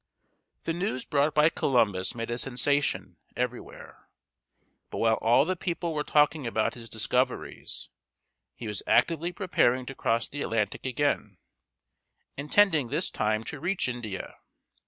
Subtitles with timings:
[0.63, 4.09] The news brought by Columbus made a sensation everywhere;
[4.89, 7.87] but while all the people were talking about his discoveries,
[8.55, 11.37] he was actively preparing to cross the Atlantic again,
[12.35, 14.37] intending this time to reach India.